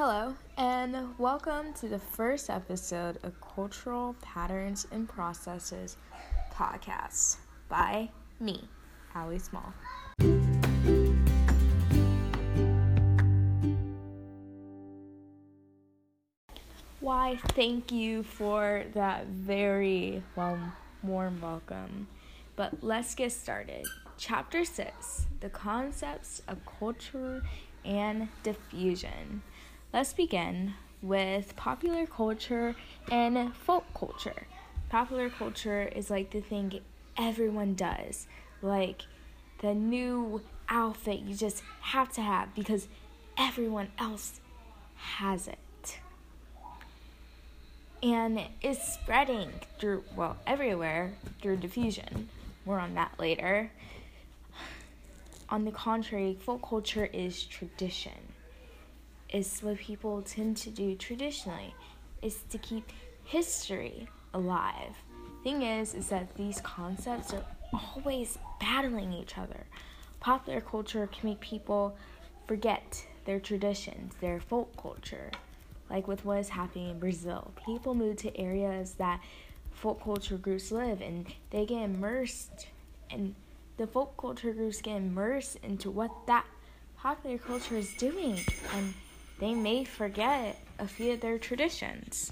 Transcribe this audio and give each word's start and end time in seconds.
Hello, 0.00 0.36
and 0.56 1.18
welcome 1.18 1.72
to 1.72 1.88
the 1.88 1.98
first 1.98 2.50
episode 2.50 3.18
of 3.24 3.32
Cultural 3.40 4.14
Patterns 4.22 4.86
and 4.92 5.08
Processes 5.08 5.96
podcast 6.54 7.38
by 7.68 8.08
me, 8.38 8.68
Allie 9.16 9.40
Small. 9.40 9.74
Why, 17.00 17.40
thank 17.56 17.90
you 17.90 18.22
for 18.22 18.84
that 18.94 19.26
very 19.26 20.22
well, 20.36 20.60
warm 21.02 21.40
welcome. 21.40 22.06
But 22.54 22.84
let's 22.84 23.16
get 23.16 23.32
started. 23.32 23.84
Chapter 24.16 24.64
6 24.64 25.26
The 25.40 25.50
Concepts 25.50 26.40
of 26.46 26.58
Culture 26.78 27.42
and 27.84 28.28
Diffusion. 28.44 29.42
Let's 29.90 30.12
begin 30.12 30.74
with 31.00 31.56
popular 31.56 32.04
culture 32.04 32.76
and 33.10 33.54
folk 33.56 33.86
culture. 33.94 34.46
Popular 34.90 35.30
culture 35.30 35.90
is 35.96 36.10
like 36.10 36.30
the 36.30 36.42
thing 36.42 36.80
everyone 37.16 37.72
does, 37.72 38.26
like 38.60 39.04
the 39.62 39.72
new 39.72 40.42
outfit 40.68 41.20
you 41.20 41.34
just 41.34 41.62
have 41.80 42.12
to 42.12 42.20
have 42.20 42.54
because 42.54 42.86
everyone 43.38 43.88
else 43.98 44.40
has 44.94 45.48
it. 45.48 46.00
And 48.02 48.42
it's 48.60 48.92
spreading 48.92 49.48
through, 49.78 50.04
well, 50.14 50.36
everywhere 50.46 51.14
through 51.40 51.56
diffusion. 51.56 52.28
More 52.66 52.78
on 52.78 52.92
that 52.96 53.18
later. 53.18 53.70
On 55.48 55.64
the 55.64 55.72
contrary, 55.72 56.36
folk 56.38 56.60
culture 56.68 57.06
is 57.06 57.42
tradition 57.42 58.27
is 59.30 59.60
what 59.60 59.78
people 59.78 60.22
tend 60.22 60.56
to 60.58 60.70
do 60.70 60.94
traditionally 60.94 61.74
is 62.22 62.42
to 62.50 62.58
keep 62.58 62.90
history 63.24 64.08
alive. 64.34 64.96
Thing 65.44 65.62
is 65.62 65.94
is 65.94 66.08
that 66.08 66.34
these 66.36 66.60
concepts 66.60 67.32
are 67.32 67.44
always 67.72 68.38
battling 68.60 69.12
each 69.12 69.38
other. 69.38 69.66
Popular 70.20 70.60
culture 70.60 71.06
can 71.06 71.30
make 71.30 71.40
people 71.40 71.96
forget 72.46 73.04
their 73.24 73.38
traditions 73.38 74.14
their 74.20 74.40
folk 74.40 74.74
culture. 74.80 75.30
Like 75.90 76.08
with 76.08 76.24
what 76.24 76.38
is 76.38 76.48
happening 76.50 76.90
in 76.90 76.98
brazil 76.98 77.52
people 77.64 77.94
move 77.94 78.16
to 78.18 78.36
areas 78.36 78.92
that 78.94 79.20
folk 79.70 80.02
culture 80.02 80.36
groups 80.36 80.72
live 80.72 81.00
and 81.00 81.26
they 81.50 81.64
get 81.64 81.82
immersed 81.82 82.68
and 83.10 83.34
the 83.76 83.86
folk 83.86 84.16
culture 84.16 84.52
groups 84.52 84.82
get 84.82 84.96
immersed 84.96 85.56
into 85.62 85.90
what 85.90 86.10
that 86.26 86.44
popular 86.96 87.38
culture 87.38 87.76
is 87.76 87.94
doing 87.94 88.38
and 88.74 88.92
they 89.38 89.54
may 89.54 89.84
forget 89.84 90.60
a 90.78 90.86
few 90.86 91.12
of 91.12 91.20
their 91.20 91.38
traditions. 91.38 92.30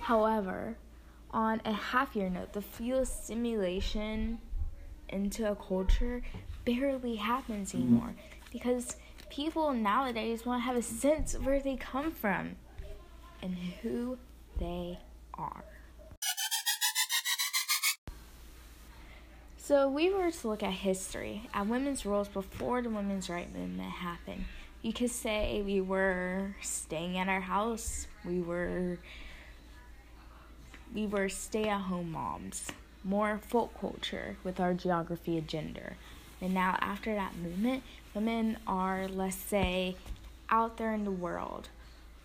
However, 0.00 0.76
on 1.30 1.60
a 1.64 1.72
happier 1.72 2.30
note, 2.30 2.52
the 2.52 2.62
field 2.62 3.02
of 3.02 3.08
assimilation 3.08 4.38
into 5.08 5.50
a 5.50 5.56
culture 5.56 6.22
barely 6.64 7.16
happens 7.16 7.72
mm-hmm. 7.72 7.82
anymore 7.82 8.14
because 8.52 8.96
people 9.30 9.72
nowadays 9.72 10.46
want 10.46 10.62
to 10.62 10.66
have 10.66 10.76
a 10.76 10.82
sense 10.82 11.34
of 11.34 11.44
where 11.44 11.60
they 11.60 11.76
come 11.76 12.10
from 12.12 12.56
and 13.42 13.54
who 13.82 14.18
they 14.58 14.98
are. 15.34 15.64
So, 19.66 19.88
we 19.88 20.10
were 20.14 20.30
to 20.30 20.48
look 20.48 20.62
at 20.62 20.70
history, 20.74 21.50
at 21.52 21.66
women's 21.66 22.06
roles 22.06 22.28
before 22.28 22.82
the 22.82 22.88
women's 22.88 23.28
right 23.28 23.52
movement 23.52 23.90
happened. 23.90 24.44
You 24.80 24.92
could 24.92 25.10
say 25.10 25.60
we 25.60 25.80
were 25.80 26.54
staying 26.62 27.18
at 27.18 27.26
our 27.28 27.40
house, 27.40 28.06
we 28.24 28.40
were 28.40 29.00
we 30.94 31.08
were 31.08 31.28
stay-at-home 31.28 32.12
moms, 32.12 32.68
more 33.02 33.40
folk 33.48 33.76
culture 33.80 34.36
with 34.44 34.60
our 34.60 34.72
geography 34.72 35.36
and 35.36 35.48
gender. 35.48 35.96
And 36.40 36.54
now 36.54 36.78
after 36.80 37.12
that 37.16 37.34
movement, 37.34 37.82
women 38.14 38.58
are 38.68 39.08
let's 39.08 39.34
say 39.34 39.96
out 40.48 40.76
there 40.76 40.94
in 40.94 41.02
the 41.02 41.10
world. 41.10 41.70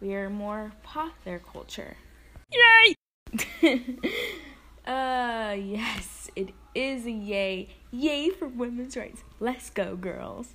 We 0.00 0.14
are 0.14 0.30
more 0.30 0.72
popular 0.82 1.40
culture. 1.40 1.98
Yay! 2.50 2.94
uh 4.86 5.54
yes, 5.58 6.15
is 6.86 7.06
a 7.06 7.10
yay. 7.10 7.68
Yay 7.90 8.30
for 8.30 8.46
women's 8.46 8.96
rights. 8.96 9.22
Let's 9.40 9.70
go, 9.70 9.96
girls. 9.96 10.54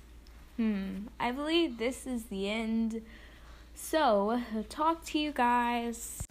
Hmm, 0.56 1.06
I 1.18 1.32
believe 1.32 1.78
this 1.78 2.06
is 2.06 2.24
the 2.24 2.48
end. 2.48 3.02
So, 3.74 4.40
talk 4.68 5.04
to 5.06 5.18
you 5.18 5.32
guys. 5.32 6.26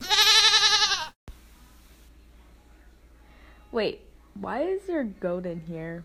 Wait, 3.71 4.01
why 4.33 4.63
is 4.63 4.81
there 4.87 5.03
goat 5.03 5.45
in 5.45 5.61
here? 5.61 6.03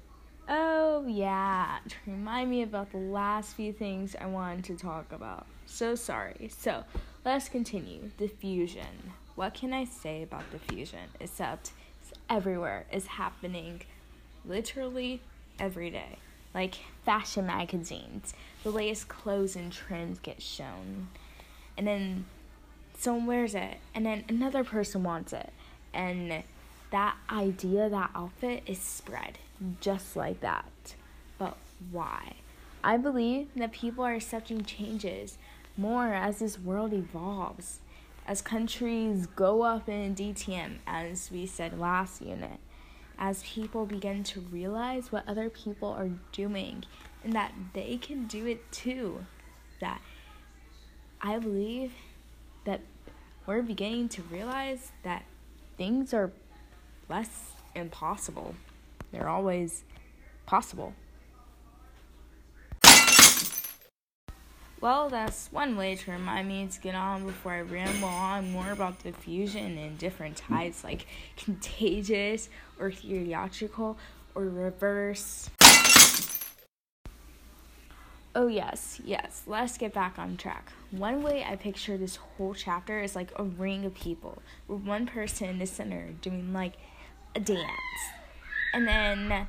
Oh, 0.48 1.04
yeah, 1.08 1.78
to 1.88 1.96
remind 2.06 2.50
me 2.50 2.62
about 2.62 2.92
the 2.92 2.98
last 2.98 3.54
few 3.54 3.72
things 3.72 4.14
I 4.20 4.26
wanted 4.26 4.64
to 4.66 4.76
talk 4.76 5.10
about. 5.12 5.46
So 5.66 5.96
sorry. 5.96 6.48
So, 6.56 6.84
let's 7.24 7.48
continue. 7.48 8.10
Diffusion. 8.16 9.12
What 9.34 9.54
can 9.54 9.72
I 9.72 9.84
say 9.84 10.22
about 10.22 10.50
diffusion 10.50 11.10
except 11.20 11.72
everywhere 12.28 12.86
is 12.92 13.06
happening 13.06 13.82
literally 14.44 15.20
every 15.58 15.90
day. 15.90 16.18
Like 16.54 16.76
fashion 17.04 17.46
magazines, 17.46 18.34
the 18.62 18.70
latest 18.70 19.08
clothes 19.08 19.56
and 19.56 19.70
trends 19.72 20.18
get 20.18 20.40
shown. 20.40 21.08
And 21.76 21.86
then 21.86 22.24
someone 22.98 23.26
wears 23.26 23.54
it, 23.54 23.76
and 23.94 24.06
then 24.06 24.24
another 24.28 24.64
person 24.64 25.02
wants 25.02 25.32
it. 25.32 25.50
And 25.92 26.42
that 26.90 27.16
idea, 27.30 27.88
that 27.88 28.10
outfit 28.14 28.62
is 28.66 28.78
spread 28.78 29.38
just 29.80 30.16
like 30.16 30.40
that. 30.40 30.94
But 31.38 31.56
why? 31.90 32.34
I 32.82 32.96
believe 32.96 33.48
that 33.56 33.72
people 33.72 34.04
are 34.04 34.14
accepting 34.14 34.64
changes 34.64 35.36
more 35.76 36.14
as 36.14 36.38
this 36.38 36.58
world 36.58 36.92
evolves 36.92 37.80
as 38.26 38.42
countries 38.42 39.26
go 39.36 39.62
up 39.62 39.88
in 39.88 40.14
DTM, 40.14 40.78
as 40.86 41.30
we 41.30 41.46
said 41.46 41.78
last 41.78 42.20
unit, 42.20 42.58
as 43.18 43.42
people 43.44 43.86
begin 43.86 44.24
to 44.24 44.40
realize 44.40 45.12
what 45.12 45.26
other 45.28 45.48
people 45.48 45.88
are 45.88 46.10
doing 46.32 46.84
and 47.22 47.32
that 47.32 47.52
they 47.72 47.96
can 47.96 48.26
do 48.26 48.46
it 48.46 48.70
too. 48.72 49.24
That 49.80 50.00
I 51.20 51.38
believe 51.38 51.92
that 52.64 52.80
we're 53.46 53.62
beginning 53.62 54.08
to 54.10 54.22
realize 54.22 54.90
that 55.04 55.24
things 55.76 56.12
are 56.12 56.32
less 57.08 57.52
impossible, 57.74 58.56
they're 59.12 59.28
always 59.28 59.84
possible. 60.46 60.94
Well, 64.80 65.08
that's 65.08 65.48
one 65.50 65.76
way 65.76 65.96
to 65.96 66.10
remind 66.10 66.48
me 66.48 66.66
to 66.66 66.80
get 66.80 66.94
on 66.94 67.24
before 67.24 67.52
I 67.52 67.62
ramble 67.62 68.08
on 68.08 68.50
more 68.52 68.70
about 68.70 69.02
diffusion 69.02 69.78
and 69.78 69.96
different 69.96 70.42
mm. 70.42 70.48
types 70.48 70.84
like 70.84 71.06
contagious 71.36 72.50
or 72.78 72.90
hierarchical 72.90 73.96
or 74.34 74.44
reverse. 74.44 75.48
Oh, 78.34 78.48
yes, 78.48 79.00
yes, 79.02 79.44
let's 79.46 79.78
get 79.78 79.94
back 79.94 80.18
on 80.18 80.36
track. 80.36 80.70
One 80.90 81.22
way 81.22 81.42
I 81.42 81.56
picture 81.56 81.96
this 81.96 82.16
whole 82.16 82.52
chapter 82.52 83.00
is 83.00 83.16
like 83.16 83.32
a 83.36 83.44
ring 83.44 83.86
of 83.86 83.94
people 83.94 84.42
with 84.68 84.82
one 84.82 85.06
person 85.06 85.48
in 85.48 85.58
the 85.58 85.66
center 85.66 86.10
doing 86.20 86.52
like 86.52 86.74
a 87.34 87.40
dance. 87.40 87.70
And 88.74 88.86
then 88.86 89.46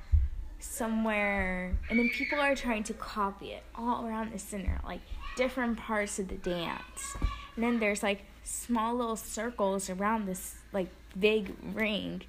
somewhere, 0.59 1.77
and 1.89 1.99
then 1.99 2.09
people 2.09 2.39
are 2.39 2.55
trying 2.55 2.83
to 2.83 2.93
copy 2.93 3.51
it 3.51 3.63
all 3.75 4.05
around 4.05 4.31
the 4.31 4.39
center, 4.39 4.79
like 4.85 5.01
different 5.35 5.77
parts 5.77 6.19
of 6.19 6.27
the 6.27 6.35
dance. 6.35 7.15
And 7.55 7.63
then 7.63 7.79
there's 7.79 8.03
like 8.03 8.21
small 8.43 8.95
little 8.95 9.15
circles 9.15 9.89
around 9.89 10.25
this 10.25 10.55
like 10.73 10.87
big 11.19 11.53
ring, 11.73 12.23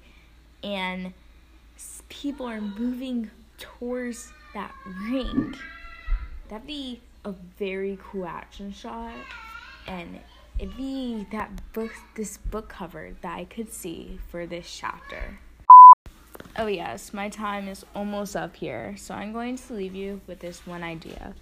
and 0.63 1.13
people 2.09 2.47
are 2.47 2.61
moving 2.61 3.31
towards 3.57 4.31
that 4.53 4.73
ring. 5.09 5.55
That'd 6.49 6.67
be 6.67 7.01
a 7.25 7.33
very 7.57 7.97
cool 8.01 8.25
action 8.25 8.71
shot, 8.71 9.13
and 9.87 10.19
it'd 10.57 10.75
be 10.75 11.25
that 11.31 11.73
book, 11.73 11.91
this 12.15 12.37
book 12.37 12.69
cover 12.69 13.15
that 13.21 13.37
I 13.37 13.45
could 13.45 13.71
see 13.71 14.19
for 14.29 14.45
this 14.45 14.71
chapter. 14.75 15.39
Oh, 16.59 16.67
yes, 16.67 17.13
my 17.13 17.29
time 17.29 17.69
is 17.69 17.85
almost 17.95 18.35
up 18.35 18.53
here, 18.53 18.93
so 18.97 19.13
I'm 19.13 19.31
going 19.31 19.55
to 19.55 19.73
leave 19.73 19.95
you 19.95 20.19
with 20.27 20.39
this 20.39 20.67
one 20.67 20.83
idea. 20.83 21.33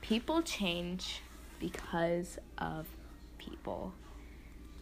People 0.00 0.40
change 0.40 1.20
because 1.60 2.38
of 2.56 2.86
people. 3.36 3.92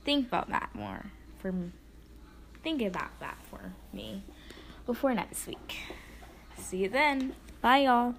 Think 0.05 0.29
about 0.29 0.49
that 0.51 0.71
more 0.75 1.07
for 1.39 1.53
think 2.63 2.83
about 2.83 3.19
that 3.19 3.37
for 3.51 3.73
me 3.93 4.23
before 4.87 5.13
next 5.13 5.49
week. 5.49 5.79
See 6.57 6.85
you 6.85 6.89
then. 6.89 7.35
Bye 7.61 7.79
y'all. 7.79 8.15